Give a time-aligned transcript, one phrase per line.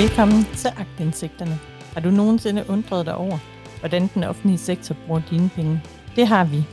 [0.00, 1.58] Velkommen til Agtindsigterne.
[1.94, 3.38] Har du nogensinde undret dig over,
[3.80, 5.82] hvordan den offentlige sektor bruger dine penge?
[6.16, 6.64] Det har vi.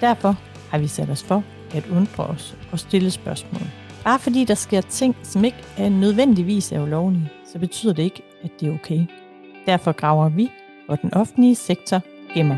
[0.00, 0.32] Derfor
[0.70, 1.44] har vi sat os for
[1.74, 3.62] at undre os og stille spørgsmål.
[4.04, 8.22] Bare fordi der sker ting, som ikke er nødvendigvis er ulovlige, så betyder det ikke,
[8.42, 9.06] at det er okay.
[9.66, 10.50] Derfor graver vi,
[10.86, 12.00] hvor den offentlige sektor
[12.34, 12.56] gemmer.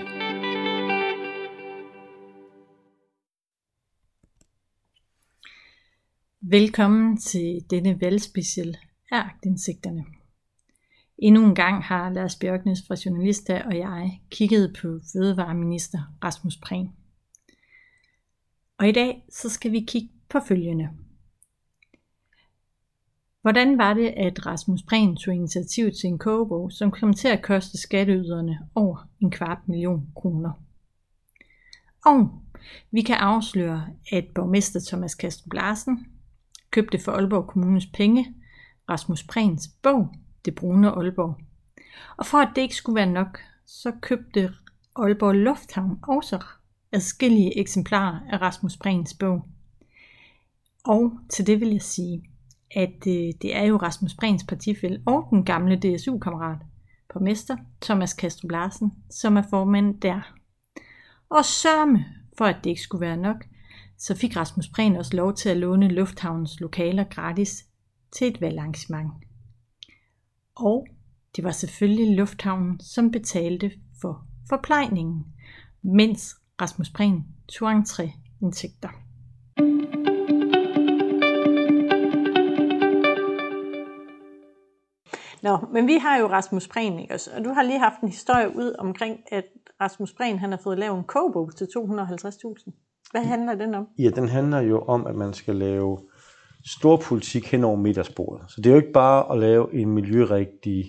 [6.50, 8.76] Velkommen til denne valgspecial
[9.12, 10.04] af agtindsigterne.
[11.18, 16.90] Endnu en gang har Lars Bjørknes fra Journalista og jeg kigget på fødevareminister Rasmus Prehn.
[18.78, 20.90] Og i dag så skal vi kigge på følgende.
[23.42, 27.42] Hvordan var det, at Rasmus Prehn tog initiativ til en kogebog, som kom til at
[27.42, 30.52] koste skatteyderne over en kvart million kroner?
[32.04, 32.42] Og
[32.90, 36.06] vi kan afsløre, at borgmester Thomas Kastrup Larsen
[36.70, 38.34] købte for Aalborg Kommunes penge
[38.88, 41.40] Rasmus Prehns bog, det brune Aalborg.
[42.16, 44.52] Og for at det ikke skulle være nok, så købte
[44.96, 46.44] Aalborg Lufthavn også
[46.92, 49.44] adskillige eksemplarer af Rasmus Brens bog.
[50.84, 52.24] Og til det vil jeg sige,
[52.70, 56.58] at øh, det er jo Rasmus Brens partifæld og den gamle DSU-kammerat,
[57.20, 60.34] mester Thomas Kastrup Larsen, som er formand der.
[61.30, 62.04] Og sørme,
[62.38, 63.44] for at det ikke skulle være nok,
[63.98, 67.64] så fik Rasmus Prehn også lov til at låne Lufthavnens lokaler gratis
[68.12, 69.12] til et valgarrangement.
[70.56, 70.86] Og
[71.36, 75.24] det var selvfølgelig Lufthavnen, som betalte for forplejningen,
[75.82, 78.88] mens Rasmus Prehn tog entréindtægter.
[85.42, 87.30] Nå, men vi har jo Rasmus Prehn, ikke også?
[87.36, 89.44] Og du har lige haft en historie ud omkring, at
[89.80, 93.10] Rasmus Prehn han har fået lavet en kogebog til 250.000.
[93.10, 93.86] Hvad handler den om?
[93.98, 95.98] Ja, den handler jo om, at man skal lave
[96.66, 98.50] stor politik hen over middagsbordet.
[98.50, 100.84] Så det er jo ikke bare at lave en miljørigtig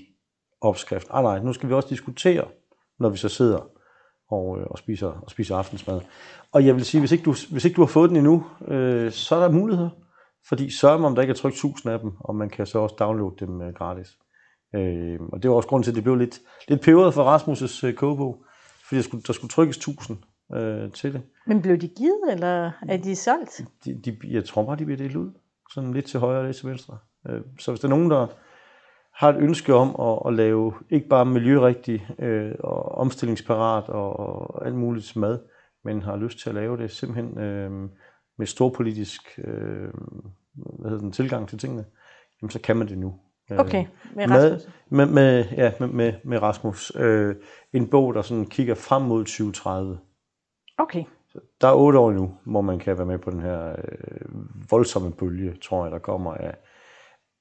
[0.62, 1.08] opskrift.
[1.10, 2.48] Ah, nej, nu skal vi også diskutere,
[3.00, 3.60] når vi så sidder
[4.30, 6.02] og, øh, og, spiser, og spiser aftensmad.
[6.52, 9.12] Og jeg vil sige, hvis ikke du, hvis ikke du har fået den endnu, øh,
[9.12, 9.90] så er der muligheder.
[10.48, 12.80] Fordi sørg mig, om der ikke er trykt tusind af dem, og man kan så
[12.80, 14.18] også downloade dem øh, gratis.
[14.76, 17.88] Øh, og det var også grund til, at det blev lidt, lidt peberet for Rasmus'
[17.88, 18.46] øh, kogebog,
[18.88, 20.18] fordi der skulle, der skulle trykkes tusind
[20.56, 21.22] øh, til det.
[21.48, 23.62] Men blev de givet, eller er de solgt?
[23.86, 25.32] De, de, jeg tror bare, de bliver delt ud
[25.74, 26.98] sådan lidt til højre og lidt til venstre.
[27.30, 28.28] Øh, så hvis der er nogen, der
[29.14, 34.66] har et ønske om at, at lave ikke bare miljørigtig øh, og omstillingsparat og, og
[34.66, 35.40] alt muligt mad,
[35.84, 37.90] men har lyst til at lave det simpelthen øh,
[38.38, 39.90] med stor politisk øh,
[40.54, 41.86] hvad hedder den, tilgang til tingene,
[42.42, 43.20] jamen så kan man det nu.
[43.52, 44.74] Øh, okay, med Rasmus.
[44.90, 46.92] Med, med, med, ja, med, med, med Rasmus.
[46.96, 47.36] Øh,
[47.74, 50.00] en bog, der sådan kigger frem mod 2030.
[50.78, 51.04] Okay.
[51.36, 54.72] Så der er otte år nu, hvor man kan være med på den her øh,
[54.72, 56.56] voldsomme bølge, tror jeg, der kommer af,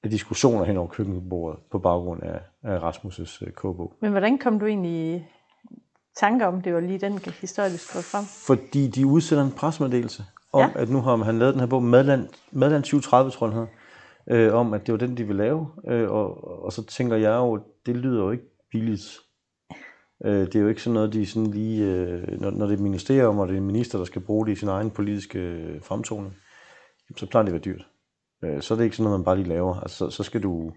[0.03, 3.93] af diskussioner hen over køkkenbordet på baggrund af, af Rasmus' øh, kogebog.
[4.01, 5.23] Men hvordan kom du egentlig i
[6.15, 8.25] tanke om, det var lige den historie, du frem?
[8.47, 10.23] Fordi de udsender en presmeddelelse
[10.53, 10.81] om, ja.
[10.81, 13.67] at nu har han lavet den her bog, Madland, Madland 2030, tror jeg,
[14.35, 15.67] øh, om, at det var den, de ville lave.
[15.87, 19.24] Øh, og, og så tænker jeg jo, det lyder jo ikke billigt.
[20.25, 22.83] Øh, det er jo ikke sådan noget, de sådan lige, øh, når, når det er
[22.83, 25.81] ministerium, og det er en minister, der skal bruge det i sin egen politiske øh,
[25.81, 26.35] fremtoning,
[27.17, 27.87] så plejer det at være dyrt.
[28.43, 29.79] Øh, så er det ikke sådan noget, man bare lige laver.
[29.79, 30.71] Altså, så, så skal du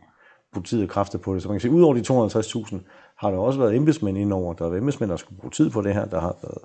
[0.53, 1.43] bruge tid og kræfter på det.
[1.43, 2.79] Så man kan sige, udover de 250.000,
[3.17, 4.55] har der også været embedsmænd indover.
[4.55, 6.05] Der er embedsmænd, der skulle bruge tid på det her.
[6.05, 6.65] Der har været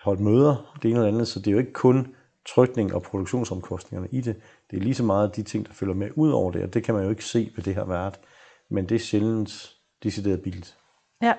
[0.00, 1.28] holdt møder, det ene eller andet.
[1.28, 2.14] Så det er jo ikke kun
[2.48, 4.36] trykning og produktionsomkostningerne i det.
[4.70, 6.84] Det er lige så meget de ting, der følger med ud over det, og det
[6.84, 8.20] kan man jo ikke se ved det her vært.
[8.70, 9.72] Men det er sjældent
[10.02, 10.76] decideret billigt.
[11.22, 11.32] Ja,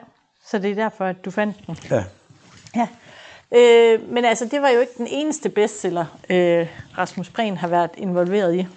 [0.45, 1.77] så det er derfor, at du fandt den.
[1.89, 2.03] Ja.
[2.75, 2.87] Ja.
[3.55, 7.91] Øh, men altså, det var jo ikke den eneste bestseller, øh, Rasmus Prehn har været
[7.97, 8.67] involveret i.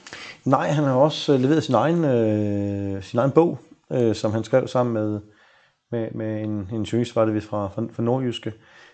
[0.45, 3.59] Nej, han har også øh, leveret sin egen, øh, sin egen bog,
[3.93, 5.21] øh, som han skrev sammen med,
[5.93, 8.53] med, med en, en journalist, var det fra, fra, fra Nordjyske.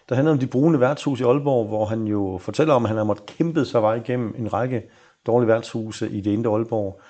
[0.09, 2.97] Der handler om de brune værtshus i Aalborg, hvor han jo fortæller om, at han
[2.97, 4.83] har måttet kæmpe sig vej igennem en række
[5.27, 7.01] dårlige værtshuse i det indre Aalborg.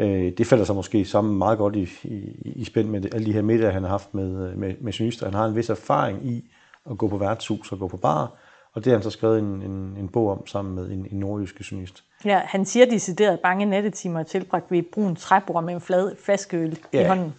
[0.00, 3.26] Øh, det falder sig måske sammen meget godt i, i, i spænd med det, alle
[3.26, 5.26] de her middage, han har haft med, med, med journalister.
[5.26, 6.50] Han har en vis erfaring i
[6.90, 8.32] at gå på værtshus og gå på bar,
[8.74, 11.18] og det har han så skrevet en, en, en bog om sammen med en, en
[11.18, 12.04] nordjysk journalist.
[12.24, 17.04] Ja, han siger decideret bange nattetimer tilbragt ved brun træbord med en flad flaskeøl ja.
[17.04, 17.34] i hånden.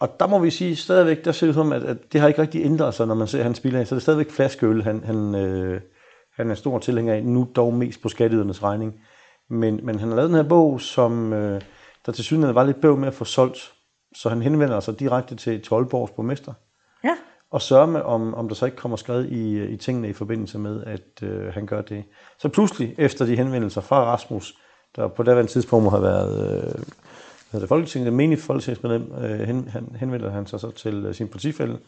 [0.00, 2.42] Og der må vi sige stadigvæk, der ser det som, at, at det har ikke
[2.42, 3.84] rigtig ændret sig, når man ser hans spiller.
[3.84, 5.80] Så det er stadigvæk flaskeøl, han, han, øh,
[6.36, 8.94] han er stor tilhænger af, nu dog mest på skatteydernes regning.
[9.50, 11.60] Men, men han har lavet den her bog, som øh,
[12.06, 13.72] der til synligheden var lidt bøv med at få solgt.
[14.16, 16.52] Så han henvender sig direkte til, til Aalborgs borgmester.
[17.04, 17.16] Ja.
[17.50, 20.58] Og sørger med, om, om der så ikke kommer skrevet i, i tingene i forbindelse
[20.58, 22.04] med, at øh, han gør det.
[22.38, 24.58] Så pludselig, efter de henvendelser fra Rasmus,
[24.96, 26.86] der på daværende tidspunkt må have været
[27.52, 31.14] hvad det, Folketinget, det menige folketingsmedlem, øh, hen, han, henvender han sig så til øh,
[31.14, 31.78] sin partifælde,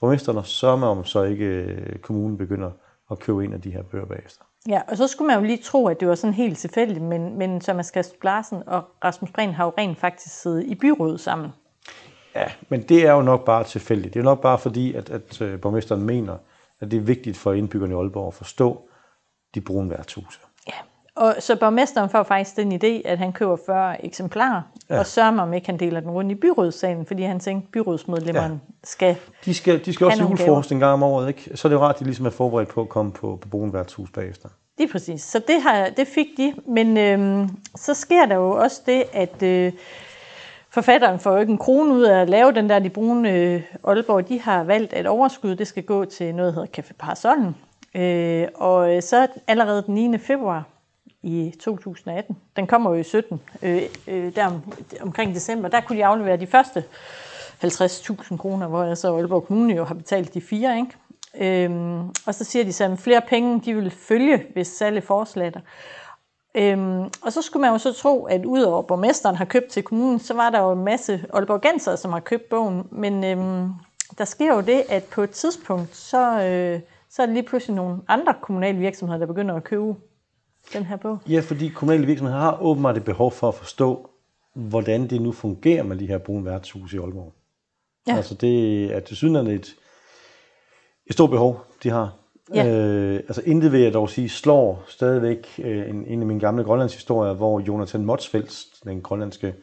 [0.00, 2.70] borgmesteren, og sørger om så ikke øh, kommunen begynder
[3.10, 4.44] at købe en af de her bøger bagefter.
[4.68, 7.38] Ja, og så skulle man jo lige tro, at det var sådan helt tilfældigt, men,
[7.38, 11.50] men Thomas Kastrup Larsen og Rasmus Prehn har jo rent faktisk siddet i byrådet sammen.
[12.34, 14.14] Ja, men det er jo nok bare tilfældigt.
[14.14, 16.36] Det er jo nok bare fordi, at, at øh, borgmesteren mener,
[16.80, 18.88] at det er vigtigt for indbyggerne i Aalborg at forstå
[19.54, 20.40] de brune værtshuse.
[21.16, 24.98] Og så borgmesteren får faktisk den idé, at han køber 40 eksemplarer, ja.
[24.98, 27.72] og sørger mig om ikke han deler den rundt i byrådssalen, fordi han tænker, at
[27.72, 28.74] byrådsmedlemmerne ja.
[28.84, 31.50] skal De skal, de skal også til julefrokost en gang om året, ikke?
[31.54, 33.48] Så er det jo rart, at de ligesom er forberedt på at komme på, på
[33.48, 34.48] brune værtshus bagefter.
[34.78, 35.22] Det er præcis.
[35.22, 36.54] Så det, har, det fik de.
[36.66, 39.72] Men øhm, så sker der jo også det, at øh,
[40.70, 43.62] forfatteren får jo ikke en krone ud af at lave den der De Brune øh,
[43.84, 44.28] Aalborg.
[44.28, 47.56] De har valgt, at overskud det skal gå til noget, der hedder Café Parasollen.
[47.94, 50.18] Øh, og så allerede den 9.
[50.18, 50.64] februar
[51.26, 54.62] i 2018, den kommer jo i 17, øh, øh, der om,
[55.00, 56.84] omkring december, der kunne de aflevere de første
[57.64, 61.64] 50.000 kroner, hvor så Aalborg Kommune jo har betalt de fire, ikke?
[61.64, 65.60] Øhm, og så siger de så, at flere penge de vil følge, hvis salget fortsætter.
[66.54, 70.18] Øhm, og så skulle man jo så tro, at udover borgmesteren har købt til kommunen,
[70.18, 72.88] så var der jo en masse Aalborgenser, som har købt bogen.
[72.90, 73.68] Men øhm,
[74.18, 76.80] der sker jo det, at på et tidspunkt, så, øh,
[77.10, 79.94] så er det lige pludselig nogle andre kommunale virksomheder, der begynder at købe
[80.72, 81.18] den her bog.
[81.28, 84.10] Ja, fordi kommunale virksomheder har åbenbart et behov for at forstå,
[84.54, 87.32] hvordan det nu fungerer med de her brune værtshuse i Aalborg.
[88.08, 88.16] Ja.
[88.16, 89.76] Altså det er til synligheden et,
[91.06, 92.12] et stort behov, de har.
[92.54, 92.66] Ja.
[92.66, 96.64] Øh, altså intet vil jeg dog sige slår stadigvæk øh, en, en af mine gamle
[96.64, 99.54] grønlandshistorier, hvor Jonathan Motsfeldt, den grønlandske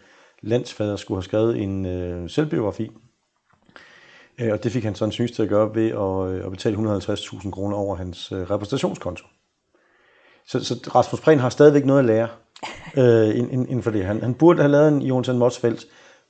[0.41, 2.91] landsfader, skulle have skrevet en øh, selvbiografi.
[4.41, 6.77] Øh, og det fik han sådan synes til at gøre ved at, øh, at betale
[6.77, 9.25] 150.000 kroner over hans øh, repræsentationskonto.
[10.47, 12.27] Så, så Rasmus Prehn har stadigvæk noget at lære
[12.97, 14.05] øh, inden for det.
[14.05, 15.85] Han, han burde have lavet en Jonathan Motsfeldt,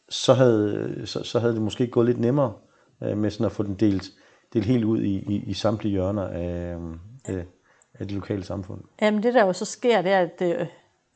[0.09, 2.53] så havde, så, så havde det måske gået lidt nemmere
[3.03, 4.03] øh, med sådan at få den delt
[4.53, 6.77] dele helt ud i, i, i samtlige hjørner af,
[7.25, 7.45] af,
[7.93, 8.81] af det lokale samfund.
[9.01, 10.67] Jamen det der jo så sker, det er, at øh,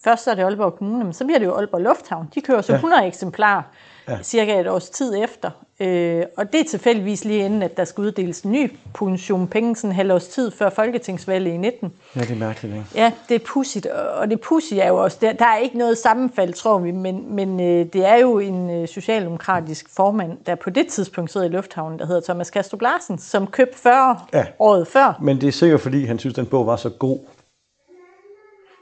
[0.03, 2.29] først så er det Aalborg Kommune, men så bliver det jo Aalborg Lufthavn.
[2.35, 2.75] De kører så ja.
[2.75, 3.61] 100 eksemplarer
[4.07, 4.17] ja.
[4.23, 5.51] cirka et års tid efter.
[5.79, 9.75] Øh, og det er tilfældigvis lige inden, at der skal uddeles en ny portion penge,
[9.75, 11.93] sådan en halv års tid før Folketingsvalget i 19.
[12.15, 12.85] Ja, det er mærkeligt, ikke?
[12.95, 15.97] Ja, det er pudsigt, og det pudsige er jo også, der, der er ikke noget
[15.97, 20.69] sammenfald, tror vi, men, men øh, det er jo en øh, socialdemokratisk formand, der på
[20.69, 24.45] det tidspunkt sidder i lufthavnen, der hedder Thomas Kastrup Larsen, som købte 40 ja.
[24.59, 25.17] året før.
[25.21, 27.19] Men det er sikkert, fordi han synes, at den bog var så god,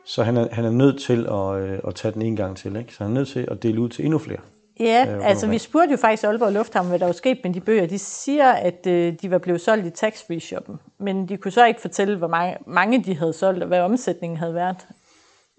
[0.06, 2.75] så han er, han er nødt til at, øh, at tage den en gang til,
[2.75, 2.94] ikke?
[2.94, 4.40] Så han er nødt til at dele ud til endnu flere.
[4.80, 7.60] Ja, øh, altså vi spurgte jo faktisk Aalborg Lufthavn, hvad der var sket med de
[7.60, 7.86] bøger.
[7.86, 11.66] De siger, at øh, de var blevet solgt i tax-free shoppen, men de kunne så
[11.66, 14.88] ikke fortælle, hvor mange, mange de havde solgt, og hvad omsætningen havde været.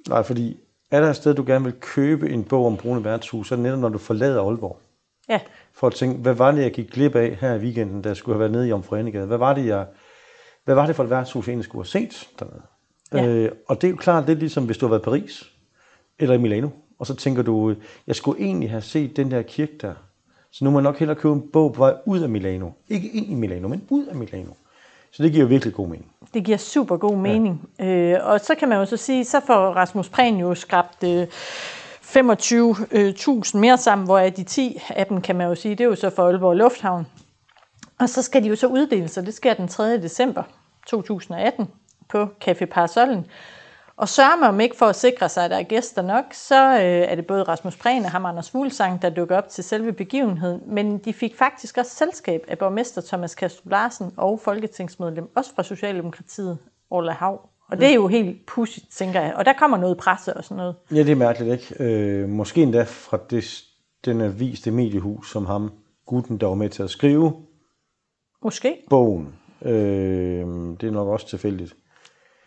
[0.09, 0.57] Nej, fordi
[0.91, 3.57] er der et sted, du gerne vil købe en bog om brune værtshus, så er
[3.57, 4.79] det netop, når du forlader Aalborg.
[5.29, 5.41] Ja.
[5.73, 8.17] For at tænke, hvad var det, jeg gik glip af her i weekenden, da jeg
[8.17, 9.27] skulle have været nede i Omforenegade?
[9.27, 9.87] Hvad var det, jeg,
[10.65, 12.63] hvad var det for et værtshus, jeg egentlig skulle have set dernede?
[13.13, 13.27] Ja.
[13.27, 15.53] Øh, og det er jo klart, det er ligesom, hvis du har været i Paris
[16.19, 16.69] eller i Milano
[16.99, 17.75] og så tænker du,
[18.07, 19.95] jeg skulle egentlig have set den der kirke der.
[20.51, 22.71] Så nu må jeg nok hellere købe en bog på vej ud af Milano.
[22.89, 24.53] Ikke ind i Milano, men ud af Milano.
[25.13, 26.13] Så det giver jo virkelig god mening.
[26.35, 27.69] Det giver super god mening.
[27.79, 27.85] Ja.
[27.85, 31.27] Øh, og så kan man jo så sige, så får Rasmus Prehn jo skrabt øh,
[32.03, 35.95] 25.000 mere sammen, hvor de 10 af dem, kan man jo sige, det er jo
[35.95, 37.07] så for Aalborg Lufthavn.
[37.99, 40.03] Og så skal de jo så uddeles, og det sker den 3.
[40.03, 40.43] december
[40.87, 41.67] 2018
[42.09, 43.27] på Café Parasollen.
[43.97, 46.73] Og sørger man om ikke for at sikre sig, at der er gæster nok, så
[46.73, 49.93] øh, er det både Rasmus Prehn og ham Anders Fuglsang, der dukker op til selve
[49.93, 50.61] begivenheden.
[50.67, 55.63] Men de fik faktisk også selskab af borgmester Thomas Kastrup Larsen og folketingsmedlem, også fra
[55.63, 56.59] Socialdemokratiet,
[56.91, 57.49] Orla Hav.
[57.69, 59.35] Og det er jo helt pudsigt, tænker jeg.
[59.35, 60.75] Og der kommer noget presse og sådan noget.
[60.91, 61.85] Ja, det er mærkeligt, ikke?
[61.85, 63.65] Øh, måske endda fra det,
[64.05, 65.73] den avis, det mediehus, som ham,
[66.07, 67.33] gutten, der var med til at skrive
[68.43, 68.77] Måske.
[68.91, 69.35] bogen.
[69.63, 70.47] Øh,
[70.81, 71.77] det er nok også tilfældigt.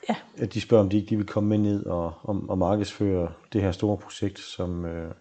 [0.10, 0.16] Ja.
[0.38, 3.32] At de spørger, om de ikke de vil komme med ned og, og, og markedsføre
[3.54, 5.12] det her store projekt, som, øh,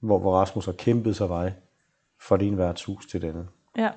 [0.00, 1.52] hvor, hvor Rasmus har kæmpet sig vej
[2.20, 3.46] fra det ene værtshus til det andet.
[3.78, 3.90] Ja.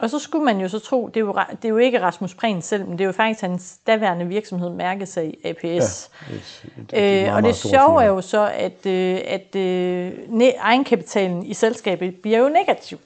[0.00, 2.34] Og så skulle man jo så tro, det er jo, det er jo ikke Rasmus
[2.34, 5.64] Prehn selv, men det er jo faktisk hans daværende virksomhed Mærkesag APS.
[5.64, 10.12] Ja, et, et, et øh, og det sjove er jo så, at, øh, at øh,
[10.58, 12.98] egenkapitalen i selskabet bliver jo negativ.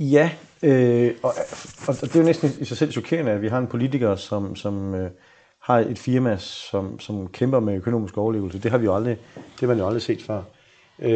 [0.00, 0.30] Ja,
[0.62, 1.34] øh, og,
[1.88, 4.56] og det er jo næsten i sig selv chokerende, at vi har en politiker, som,
[4.56, 5.10] som øh,
[5.66, 8.58] har et firma, som, som kæmper med økonomisk overlevelse.
[8.58, 10.42] Det har vi jo aldrig, det har man jo aldrig set før.
[10.98, 11.10] Øh,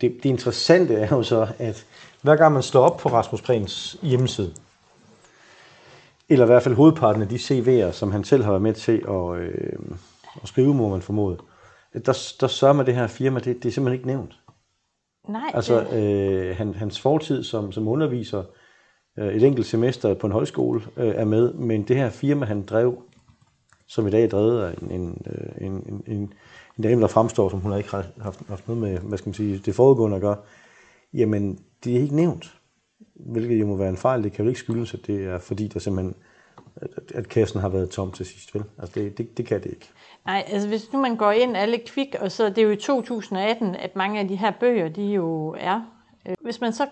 [0.00, 1.86] det interessante er jo så, at
[2.22, 4.54] hver gang man slår op på Rasmus Prehns hjemmeside,
[6.28, 9.02] eller i hvert fald hovedparten af de CV'er, som han selv har været med til
[9.08, 9.78] at, øh,
[10.42, 11.38] at skrive, må man formode,
[11.92, 14.40] der, der sørger man det her firma, det, det er simpelthen ikke nævnt.
[15.28, 18.42] Nej, Altså, øh, han, hans fortid som, som underviser
[19.18, 22.62] øh, et enkelt semester på en højskole øh, er med, men det her firma, han
[22.62, 23.02] drev,
[23.88, 26.32] som i dag er drevet af en, øh, en, en, en,
[26.76, 29.28] en, dame, der fremstår, som hun har ikke har haft, haft noget med, hvad skal
[29.28, 30.36] man sige, det foregående at gøre,
[31.14, 32.54] jamen, det er ikke nævnt.
[33.14, 34.22] Hvilket jo må være en fejl.
[34.22, 36.14] Det kan jo ikke skyldes, at det er fordi, der simpelthen,
[36.76, 38.54] at, at kassen har været tom til sidst.
[38.54, 38.64] Vel?
[38.78, 39.88] Altså, det, det, det kan det ikke.
[40.26, 42.76] Nej, altså hvis nu man går ind alle kvik, og så det er jo i
[42.76, 45.82] 2018, at mange af de her bøger, de jo er.
[46.28, 46.86] Øh, hvis man så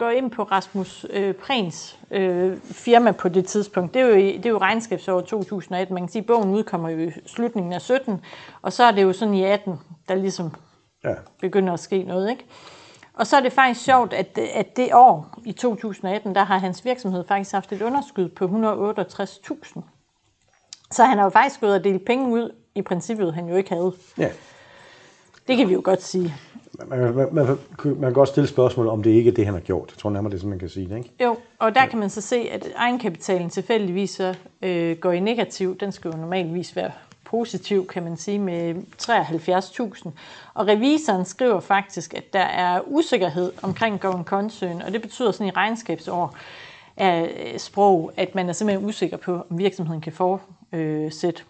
[0.00, 4.46] går ind på Rasmus øh, Prehns øh, firma på det tidspunkt, det er, jo, det
[4.46, 5.94] er jo regnskabsåret 2018.
[5.94, 8.20] Man kan sige, at bogen udkommer jo i slutningen af 17,
[8.62, 10.54] og så er det jo sådan i 18, der ligesom
[11.04, 11.14] Ja.
[11.40, 12.30] begynder at ske noget.
[12.30, 12.44] Ikke?
[13.14, 16.84] Og så er det faktisk sjovt, at, at det år i 2018, der har hans
[16.84, 19.80] virksomhed faktisk haft et underskud på 168.000.
[20.90, 23.70] Så han har jo faktisk gået og delt penge ud, i princippet han jo ikke
[23.70, 23.92] havde.
[24.18, 24.28] ja.
[25.48, 26.34] Det kan vi jo godt sige.
[26.86, 27.46] Man, man, man,
[27.84, 29.90] man, kan godt stille spørgsmål, om det ikke er det, han har gjort.
[29.90, 30.96] Jeg tror nærmere, det er sådan, man kan sige det.
[30.96, 31.10] Ikke?
[31.24, 35.76] Jo, og der kan man så se, at egenkapitalen tilfældigvis så, øh, går i negativ.
[35.76, 36.90] Den skal jo normalvis være
[37.24, 40.10] positiv, kan man sige, med 73.000.
[40.54, 45.46] Og revisoren skriver faktisk, at der er usikkerhed omkring going concern, og det betyder sådan
[45.46, 46.36] i regnskabsår
[46.96, 51.42] af sprog, at man er simpelthen usikker på, om virksomheden kan fortsætte.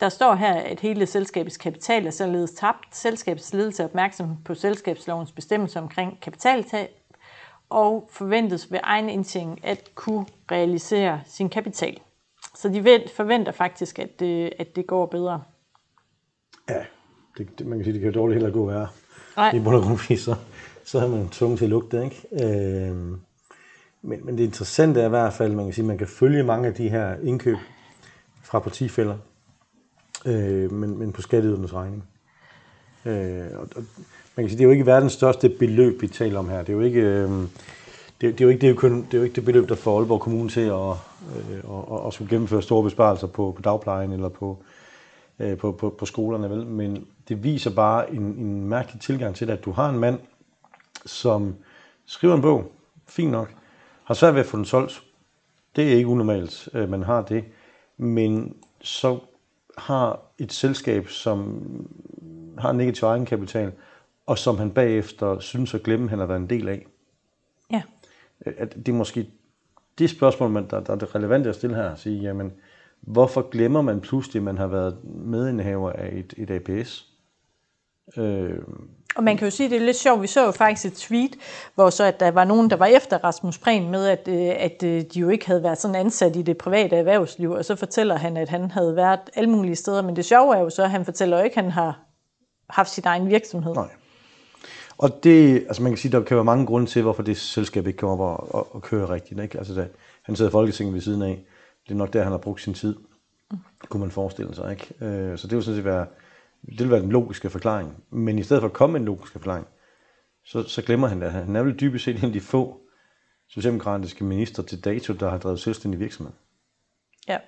[0.00, 2.96] Der står her, at hele selskabets kapital er således tabt.
[2.96, 6.90] Selskabets ledelse er opmærksom på selskabslovens bestemmelser omkring kapitaltab,
[7.68, 12.00] og forventes ved egen indtjening at kunne realisere sin kapital.
[12.54, 15.42] Så de forventer faktisk, at det, at det går bedre.
[16.68, 16.84] Ja,
[17.38, 18.88] det, det, man kan sige, det kan jo dårligt heller gå værre.
[19.36, 19.52] Nej.
[19.54, 20.36] I bund og grund, så,
[20.84, 22.04] så er man tvunget til at lukke det.
[22.04, 22.44] Ikke?
[22.88, 23.20] Øhm,
[24.02, 26.68] men, men det interessante er i hvert fald, man kan sige, man kan følge mange
[26.68, 27.56] af de her indkøb
[28.42, 29.18] fra partifælder,
[30.26, 32.04] øh, men, men på skatteydernes regning.
[33.04, 33.82] Øh, og, og,
[34.36, 36.58] man kan sige, det er jo ikke verdens største beløb, vi taler om her.
[36.58, 37.48] Det er jo ikke, øh, det,
[38.20, 39.98] det, er jo ikke, det, er jo det er jo ikke det beløb, der får
[39.98, 44.12] Aalborg Kommune til at, øh, og, og, og skulle gennemføre store besparelser på, på dagplejen
[44.12, 44.58] eller på,
[45.38, 46.66] øh, på, på, på skolerne, vel?
[46.66, 50.18] men det viser bare en, en mærkelig tilgang til det, at du har en mand,
[51.06, 51.54] som
[52.06, 52.72] skriver en bog,
[53.06, 53.54] fint nok,
[54.04, 55.02] har svært ved at få den solgt.
[55.76, 57.44] Det er ikke unormalt, øh, man har det,
[57.96, 59.18] men så
[59.78, 61.62] har et selskab, som
[62.58, 63.72] har en negativ egenkapital,
[64.26, 66.86] og som han bagefter synes at glemme, han har været en del af.
[67.70, 67.82] Ja.
[68.40, 69.30] At det er måske
[69.98, 72.52] det spørgsmål, man, der, der er det relevante at stille her, at sige, jamen,
[73.00, 77.12] hvorfor glemmer man pludselig, at man har været medindehaver af et, et APS?
[78.16, 78.58] Øh,
[79.16, 80.22] og man kan jo sige, at det er lidt sjovt.
[80.22, 81.36] Vi så jo faktisk et tweet,
[81.74, 84.82] hvor så at der var nogen, der var efter Rasmus Prehn med, at, øh, at
[84.82, 87.50] øh, de jo ikke havde været sådan ansat i det private erhvervsliv.
[87.50, 90.02] Og så fortæller han, at han havde været alle mulige steder.
[90.02, 92.00] Men det sjove er jo så, at han fortæller jo ikke, at han har
[92.70, 93.74] haft sin egen virksomhed.
[93.74, 93.88] Nej.
[94.98, 97.86] Og det, altså man kan sige, der kan være mange grunde til, hvorfor det selskab
[97.86, 99.40] ikke kommer op og, og, og køre rigtigt.
[99.40, 99.58] Ikke?
[99.58, 99.88] Altså da,
[100.22, 101.44] han sidder i Folketinget ved siden af.
[101.88, 102.96] Det er nok der, han har brugt sin tid.
[103.88, 104.70] Kunne man forestille sig.
[104.70, 105.04] Ikke?
[105.04, 106.06] Øh, så det vil sådan set være,
[106.68, 108.04] det vil være den logiske forklaring.
[108.10, 109.66] Men i stedet for at komme med en logisk forklaring,
[110.44, 111.32] så, så glemmer han det.
[111.32, 112.80] Han er vel dybest set en af de få
[113.48, 116.32] socialdemokratiske minister til dato, der har drevet selvstændig virksomhed.
[117.28, 117.38] Ja.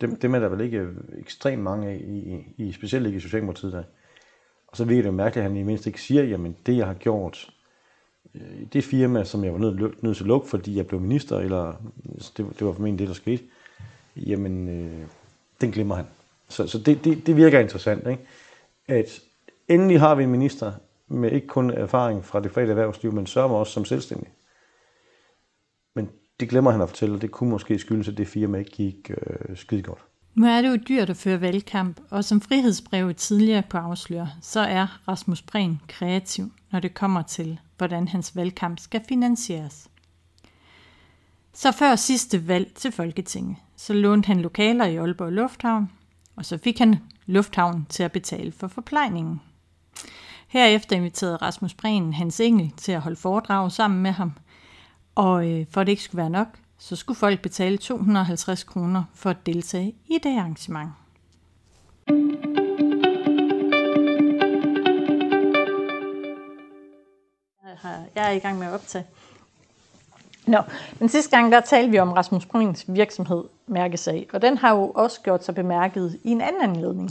[0.00, 0.86] Dem, dem er der vel ikke
[1.18, 3.72] ekstremt mange af, i, i, specielt ikke i Socialdemokratiet.
[3.72, 3.82] Der.
[4.66, 6.86] Og så virker det jo mærkeligt, at han i mindst ikke siger, jamen det jeg
[6.86, 7.50] har gjort,
[8.34, 11.38] øh, det firma, som jeg var nødt, nødt til at lukke, fordi jeg blev minister,
[11.38, 11.74] eller
[12.36, 13.42] det, det var formentlig det, der skete,
[14.16, 15.06] jamen øh,
[15.60, 16.06] den glemmer han.
[16.48, 18.22] Så, så det, det, det virker interessant, ikke?
[18.88, 19.20] At
[19.68, 20.72] endelig har vi en minister
[21.08, 24.28] med ikke kun erfaring fra det private erhvervsliv, men sørger også som selvstændig.
[25.94, 26.08] Men
[26.40, 29.10] det glemmer han at fortælle, og det kunne måske skyldes, at det firma ikke gik
[29.10, 30.04] øh, skide godt.
[30.34, 34.60] Nu er det jo dyrt at føre valgkamp, og som frihedsbrevet tidligere på afsløre, så
[34.60, 39.90] er Rasmus Prehn kreativ, når det kommer til, hvordan hans valgkamp skal finansieres.
[41.52, 45.90] Så før sidste valg til Folketinget, så lånte han lokaler i Aalborg Lufthavn,
[46.36, 46.96] og så fik han
[47.28, 49.40] Lufthavn til at betale for forplejningen.
[50.48, 54.32] Herefter inviterede Rasmus Prehn hans engel til at holde foredrag sammen med ham,
[55.14, 59.04] og øh, for at det ikke skulle være nok, så skulle folk betale 250 kroner
[59.14, 60.90] for at deltage i det arrangement.
[68.14, 69.04] Jeg er i gang med at optage.
[70.48, 70.58] Nå,
[71.00, 74.90] men sidste gang der talte vi om Rasmus Prehns virksomhed Mærkesag, og den har jo
[74.90, 77.10] også gjort sig bemærket i en anden anledning.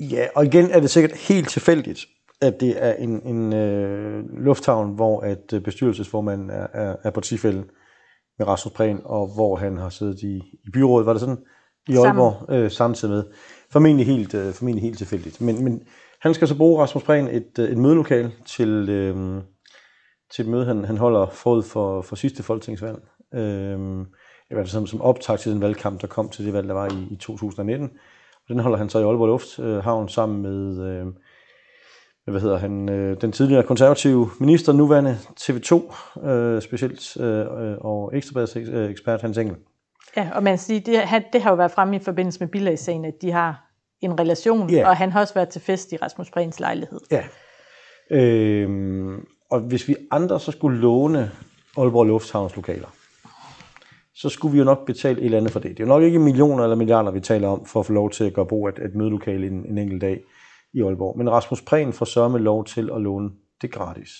[0.00, 2.00] Ja, og igen er det sikkert helt tilfældigt,
[2.40, 7.64] at det er en, en øh, lufthavn, hvor at øh, bestyrelsesformanden er, er, er partifælde
[8.38, 11.38] med Rasmus Prehn, og hvor han har siddet i, i byrådet, var det sådan?
[11.88, 13.24] I Aalborg øh, samtidig med.
[13.72, 15.40] Formentlig helt, øh, formentlig helt tilfældigt.
[15.40, 15.82] Men, men
[16.20, 19.42] han skal så bruge Rasmus Prehn et, øh, et mødelokal til, øh,
[20.32, 22.98] til et møde, han, han holder forud for, for sidste folketingsvalg.
[23.34, 24.06] Øh,
[24.50, 26.74] i hvert fald som, som optag til den valgkamp, der kom til det valg, der
[26.74, 27.90] var i, i 2019.
[28.34, 31.06] Og den holder han så i Aalborg Lufthavn sammen med, øh,
[32.26, 35.94] hvad hedder han, øh, den tidligere konservative minister, nuværende TV2,
[36.26, 37.46] øh, specielt, øh,
[37.80, 39.56] og øh, ekspert Hans Engel.
[40.16, 43.14] Ja, og man siger, det, det har jo været fremme i forbindelse med bilagssagen, at
[43.22, 44.88] de har en relation, ja.
[44.88, 47.00] og han har også været til fest i Rasmus Brens lejlighed.
[47.10, 47.24] Ja.
[48.10, 51.30] Øhm, og hvis vi andre så skulle låne
[51.76, 52.88] Aalborg Lufthavns lokaler,
[54.14, 55.70] så skulle vi jo nok betale et eller andet for det.
[55.70, 58.10] Det er jo nok ikke millioner eller milliarder, vi taler om, for at få lov
[58.10, 60.20] til at gøre brug af et mødelokale en, en enkelt dag
[60.72, 61.18] i Aalborg.
[61.18, 63.30] Men Rasmus Prehn får sørme lov til at låne
[63.62, 64.10] det gratis.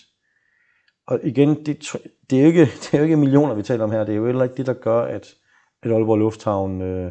[1.07, 1.93] Og igen, det,
[2.31, 4.05] det, er jo ikke, det er jo ikke millioner, vi taler om her.
[4.05, 5.35] Det er jo heller ikke det, der gør, at,
[5.83, 7.11] at Aalborg Lufthavn øh,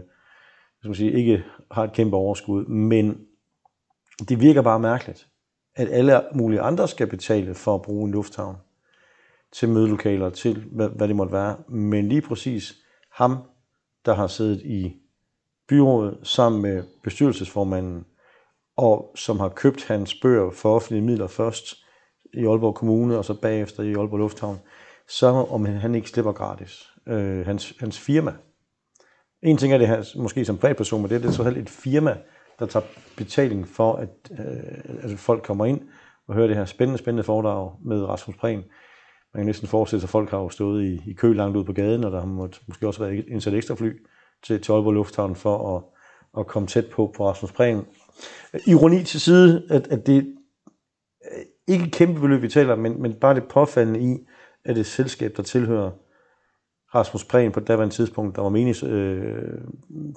[0.81, 2.65] skal sige, ikke har et kæmpe overskud.
[2.65, 3.21] Men
[4.29, 5.27] det virker bare mærkeligt,
[5.75, 8.55] at alle mulige andre skal betale for at bruge en lufthavn
[9.51, 11.57] til mødelokaler, til hvad, hvad det måtte være.
[11.69, 12.73] Men lige præcis
[13.11, 13.37] ham,
[14.05, 14.95] der har siddet i
[15.67, 18.05] byrådet sammen med bestyrelsesformanden,
[18.77, 21.75] og som har købt hans bøger for offentlige midler først
[22.33, 24.59] i Aalborg Kommune, og så bagefter i Aalborg Lufthavn,
[25.07, 26.87] så om han ikke slipper gratis.
[27.07, 28.33] Øh, hans, hans firma.
[29.41, 32.17] En ting er det her, måske som privatperson, men det er det så et firma,
[32.59, 32.85] der tager
[33.17, 35.81] betaling for, at, øh, at folk kommer ind
[36.27, 38.63] og hører det her spændende, spændende foredrag med Rasmus Prehn.
[39.33, 41.63] Man kan næsten forestille sig, at folk har jo stået i, i kø langt ud
[41.63, 43.91] på gaden, og der har måtte, måske også været indsat ekstra fly
[44.43, 45.83] til, til Aalborg Lufthavn for at,
[46.39, 47.85] at komme tæt på, på Rasmus Prehn.
[48.67, 50.35] Ironi til side, at, at det
[51.67, 54.27] ikke et kæmpe beløb, vi taler men, men bare det påfaldende i,
[54.65, 55.91] at det selskab, der tilhører
[56.95, 59.61] Rasmus Prehn på det daværende tidspunkt, der var menings øh,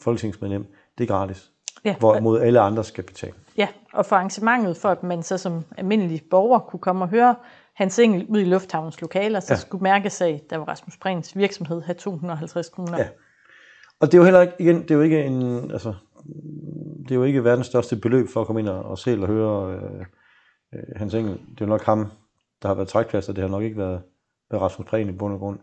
[0.01, 0.67] folketingsmedlem,
[0.99, 1.54] det er gratis.
[1.85, 1.97] Ja.
[1.97, 3.35] Hvorimod alle andre skal betale.
[3.57, 7.35] Ja, og for arrangementet, for at man så som almindelig borger kunne komme og høre
[7.75, 9.59] hans engel ud i lufthavnens lokaler, så ja.
[9.59, 12.99] skulle mærkesag, der var Rasmus Prehns virksomhed, have 250 kroner.
[12.99, 13.09] Ja.
[14.01, 15.95] Og det er jo heller ikke, igen, det er jo ikke en, altså,
[17.03, 19.27] det er jo ikke verdens største beløb for at komme ind og, og se eller
[19.27, 20.01] høre øh,
[20.75, 21.33] øh, hans engel.
[21.33, 22.07] Det er jo nok ham,
[22.63, 24.03] der har været trækplads, og det har nok ikke været,
[24.51, 25.59] været Rasmus Prehn i bund og grund.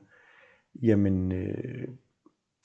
[0.84, 1.88] Jamen, øh,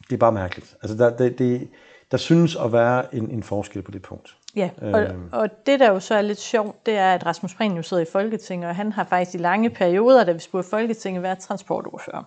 [0.08, 0.76] det er bare mærkeligt.
[0.82, 1.68] Altså, der, det, det,
[2.10, 4.36] der synes at være en, en forskel på det punkt.
[4.56, 5.14] Ja, og, øh.
[5.32, 8.02] og det der jo så er lidt sjovt, det er, at Rasmus Prehn jo sidder
[8.02, 12.22] i Folketinget, og han har faktisk i lange perioder, da vi spurgte Folketinget, været transportordfører.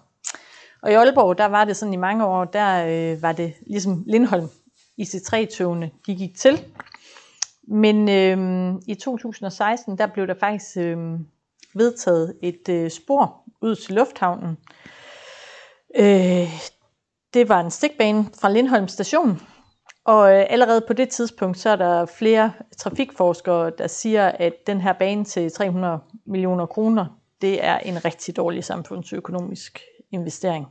[0.82, 4.04] Og i Aalborg, der var det sådan i mange år, der øh, var det ligesom
[4.08, 4.50] Lindholm
[5.02, 6.66] IC3-togene, de gik til.
[7.68, 10.98] Men øh, i 2016, der blev der faktisk øh,
[11.76, 14.58] vedtaget et øh, spor ud til lufthavnen.
[15.96, 16.50] Øh,
[17.34, 19.42] det var en stikbane fra Lindholm station,
[20.06, 24.82] og øh, allerede på det tidspunkt, så er der flere trafikforskere, der siger, at den
[24.82, 27.06] her bane til 300 millioner kroner,
[27.42, 29.82] det er en rigtig dårlig samfundsøkonomisk
[30.12, 30.68] investering.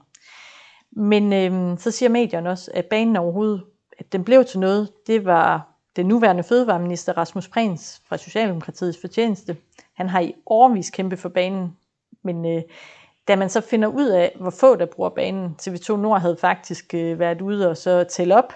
[0.92, 3.64] Men øh, så siger medierne også, at banen overhovedet,
[3.98, 9.56] at den blev til noget, det var den nuværende fødevareminister Rasmus Prehns fra Socialdemokratiets fortjeneste.
[9.94, 11.76] Han har i årvis kæmpet for banen,
[12.22, 12.62] men øh,
[13.28, 16.94] da man så finder ud af, hvor få der bruger banen, TV2 Nord havde faktisk
[16.94, 18.52] øh, været ude og så tælle op,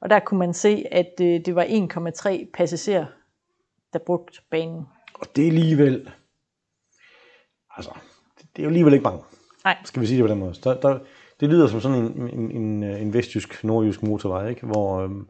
[0.00, 3.06] og der kunne man se, at øh, det var 1,3 passagerer,
[3.92, 4.86] der brugte banen.
[5.14, 6.10] Og det er alligevel,
[7.76, 7.90] altså,
[8.38, 9.22] det er jo alligevel ikke mange.
[9.64, 9.76] Nej.
[9.84, 10.54] Skal vi sige det på den måde.
[10.64, 10.98] Der, der,
[11.40, 14.66] det lyder som sådan en, en, en, en vestjysk, nordjysk motorvej, ikke?
[14.66, 15.28] hvor øhm,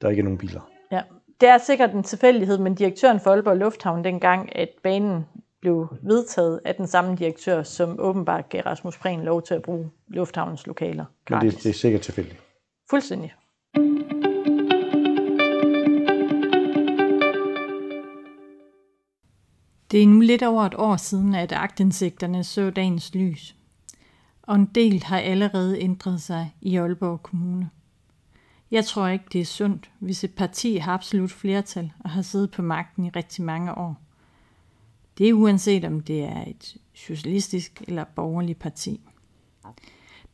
[0.00, 0.70] der ikke er nogen biler.
[0.92, 1.02] Ja,
[1.40, 5.26] det er sikkert en tilfældighed, men direktøren for Aalborg Lufthavn dengang, at banen
[5.60, 9.90] blev vedtaget af den samme direktør, som åbenbart gav Rasmus Prehn lov til at bruge
[10.08, 11.04] lufthavnens lokaler.
[11.30, 12.40] Men det, det er sikkert tilfældigt.
[12.90, 13.34] Fuldstændig.
[19.90, 23.56] Det er nu lidt over et år siden, at agtindsigterne så dagens lys.
[24.42, 27.70] Og en del har allerede ændret sig i Aalborg Kommune.
[28.70, 32.50] Jeg tror ikke, det er sundt, hvis et parti har absolut flertal og har siddet
[32.50, 34.00] på magten i rigtig mange år.
[35.18, 39.00] Det er uanset om det er et socialistisk eller borgerligt parti.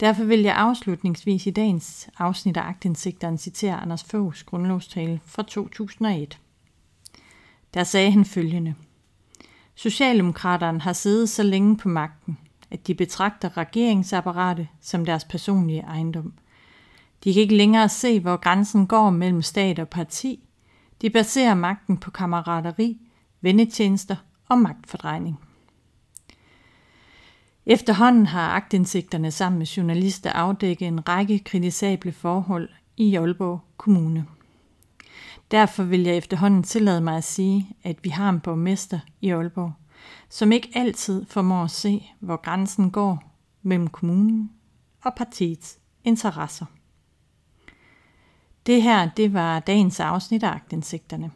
[0.01, 6.41] Derfor vil jeg afslutningsvis i dagens afsnit af Agtindsigteren citere Anders Foghs grundlovstale fra 2001.
[7.75, 8.75] Der sagde han følgende.
[9.75, 12.39] Socialdemokraterne har siddet så længe på magten,
[12.71, 16.33] at de betragter regeringsapparatet som deres personlige ejendom.
[17.25, 20.49] De kan ikke længere se, hvor grænsen går mellem stat og parti.
[21.03, 22.99] De baserer magten på kammerateri,
[23.41, 24.17] vennetjenester
[24.49, 25.39] og magtfordrejning.
[27.67, 34.27] Efterhånden har agtindsigterne sammen med journalister afdækket en række kritisable forhold i Aalborg Kommune.
[35.51, 39.73] Derfor vil jeg efterhånden tillade mig at sige, at vi har en borgmester i Aalborg,
[40.29, 44.51] som ikke altid formår at se, hvor grænsen går mellem kommunen
[45.05, 46.67] og partiets interesser.
[48.67, 51.31] Det her, det var dagens afsnit af Agtindsigterne.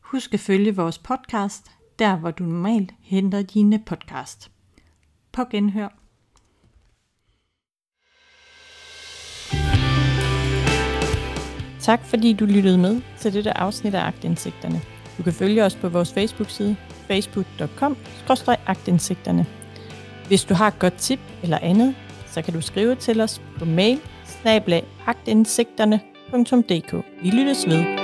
[0.00, 4.50] Husk at følge vores podcast, der hvor du normalt henter dine podcast.
[5.32, 6.03] På genhør.
[11.84, 14.80] Tak fordi du lyttede med til dette afsnit af Agtindsigterne.
[15.18, 19.46] Du kan følge os på vores Facebook-side facebook.com-agtindsigterne.
[20.28, 21.94] Hvis du har et godt tip eller andet,
[22.26, 28.03] så kan du skrive til os på mail snablagagtindsigterne.dk Vi lyttes ved.